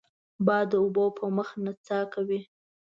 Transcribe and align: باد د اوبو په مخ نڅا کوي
باد 0.45 0.65
د 0.71 0.73
اوبو 0.83 1.05
په 1.17 1.25
مخ 1.35 1.49
نڅا 1.63 1.99
کوي 2.13 2.41